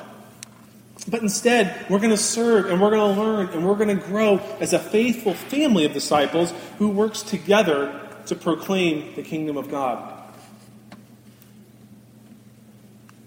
But 1.07 1.21
instead, 1.21 1.89
we're 1.89 1.99
going 1.99 2.11
to 2.11 2.17
serve 2.17 2.67
and 2.67 2.79
we're 2.79 2.91
going 2.91 3.15
to 3.15 3.21
learn 3.21 3.49
and 3.49 3.65
we're 3.65 3.75
going 3.75 3.97
to 3.97 4.05
grow 4.05 4.37
as 4.59 4.73
a 4.73 4.79
faithful 4.79 5.33
family 5.33 5.85
of 5.85 5.93
disciples 5.93 6.53
who 6.77 6.89
works 6.89 7.23
together 7.23 8.07
to 8.27 8.35
proclaim 8.35 9.15
the 9.15 9.23
kingdom 9.23 9.57
of 9.57 9.69
God. 9.71 10.17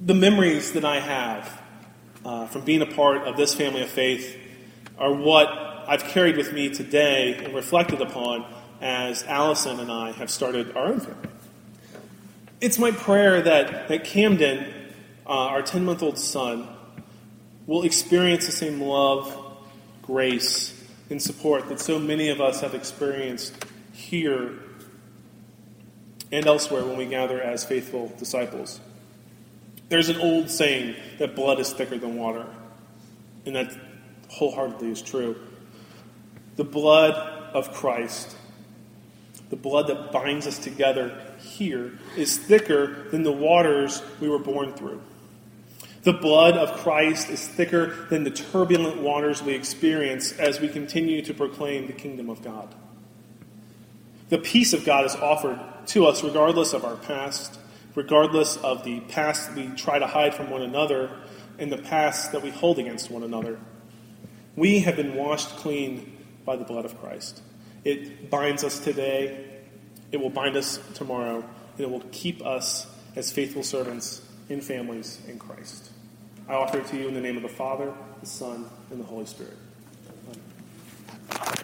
The 0.00 0.14
memories 0.14 0.72
that 0.72 0.84
I 0.84 1.00
have 1.00 1.62
uh, 2.24 2.46
from 2.46 2.62
being 2.64 2.82
a 2.82 2.86
part 2.86 3.22
of 3.22 3.36
this 3.36 3.54
family 3.54 3.82
of 3.82 3.88
faith 3.88 4.38
are 4.98 5.12
what 5.12 5.48
I've 5.86 6.04
carried 6.04 6.36
with 6.36 6.52
me 6.52 6.70
today 6.70 7.34
and 7.44 7.54
reflected 7.54 8.00
upon 8.00 8.46
as 8.80 9.24
Allison 9.24 9.80
and 9.80 9.90
I 9.90 10.12
have 10.12 10.30
started 10.30 10.76
our 10.76 10.86
own 10.86 11.00
family. 11.00 11.28
It's 12.64 12.78
my 12.78 12.92
prayer 12.92 13.42
that, 13.42 13.88
that 13.88 14.04
Camden, 14.04 14.64
uh, 15.26 15.28
our 15.28 15.60
10 15.60 15.84
month 15.84 16.02
old 16.02 16.18
son, 16.18 16.66
will 17.66 17.82
experience 17.82 18.46
the 18.46 18.52
same 18.52 18.80
love, 18.80 19.58
grace, 20.00 20.82
and 21.10 21.20
support 21.20 21.68
that 21.68 21.78
so 21.78 21.98
many 21.98 22.30
of 22.30 22.40
us 22.40 22.62
have 22.62 22.72
experienced 22.72 23.54
here 23.92 24.54
and 26.32 26.46
elsewhere 26.46 26.86
when 26.86 26.96
we 26.96 27.04
gather 27.04 27.38
as 27.38 27.66
faithful 27.66 28.10
disciples. 28.18 28.80
There's 29.90 30.08
an 30.08 30.16
old 30.16 30.48
saying 30.48 30.96
that 31.18 31.36
blood 31.36 31.60
is 31.60 31.70
thicker 31.70 31.98
than 31.98 32.16
water, 32.16 32.46
and 33.44 33.56
that 33.56 33.76
wholeheartedly 34.30 34.90
is 34.90 35.02
true. 35.02 35.36
The 36.56 36.64
blood 36.64 37.12
of 37.52 37.74
Christ, 37.74 38.34
the 39.50 39.56
blood 39.56 39.88
that 39.88 40.12
binds 40.12 40.46
us 40.46 40.58
together 40.58 41.33
here, 41.44 41.98
is 42.16 42.36
thicker 42.38 43.08
than 43.10 43.22
the 43.22 43.32
waters 43.32 44.02
we 44.20 44.28
were 44.28 44.38
born 44.38 44.72
through. 44.72 45.00
The 46.02 46.12
blood 46.12 46.56
of 46.56 46.80
Christ 46.80 47.30
is 47.30 47.46
thicker 47.46 48.06
than 48.10 48.24
the 48.24 48.30
turbulent 48.30 49.00
waters 49.00 49.42
we 49.42 49.54
experience 49.54 50.32
as 50.32 50.60
we 50.60 50.68
continue 50.68 51.22
to 51.22 51.32
proclaim 51.32 51.86
the 51.86 51.94
kingdom 51.94 52.28
of 52.28 52.42
God. 52.42 52.74
The 54.28 54.38
peace 54.38 54.72
of 54.72 54.84
God 54.84 55.06
is 55.06 55.14
offered 55.14 55.58
to 55.86 56.06
us 56.06 56.22
regardless 56.22 56.72
of 56.72 56.84
our 56.84 56.96
past, 56.96 57.58
regardless 57.94 58.56
of 58.58 58.84
the 58.84 59.00
past 59.00 59.52
we 59.54 59.68
try 59.68 59.98
to 59.98 60.06
hide 60.06 60.34
from 60.34 60.50
one 60.50 60.62
another, 60.62 61.10
and 61.58 61.70
the 61.70 61.78
past 61.78 62.32
that 62.32 62.42
we 62.42 62.50
hold 62.50 62.78
against 62.78 63.10
one 63.10 63.22
another. 63.22 63.58
We 64.56 64.80
have 64.80 64.96
been 64.96 65.14
washed 65.14 65.56
clean 65.56 66.18
by 66.44 66.56
the 66.56 66.64
blood 66.64 66.84
of 66.84 67.00
Christ. 67.00 67.42
It 67.84 68.28
binds 68.30 68.64
us 68.64 68.78
today, 68.78 69.53
it 70.14 70.20
will 70.20 70.30
bind 70.30 70.56
us 70.56 70.78
tomorrow, 70.94 71.44
and 71.76 71.80
it 71.80 71.90
will 71.90 72.04
keep 72.12 72.40
us 72.46 72.86
as 73.16 73.32
faithful 73.32 73.64
servants 73.64 74.22
in 74.48 74.60
families 74.60 75.20
in 75.26 75.40
Christ. 75.40 75.90
I 76.48 76.54
offer 76.54 76.78
it 76.78 76.86
to 76.86 76.96
you 76.96 77.08
in 77.08 77.14
the 77.14 77.20
name 77.20 77.36
of 77.36 77.42
the 77.42 77.48
Father, 77.48 77.92
the 78.20 78.26
Son, 78.26 78.70
and 78.92 79.00
the 79.00 79.04
Holy 79.04 79.26
Spirit. 79.26 79.56
Amen. 81.32 81.63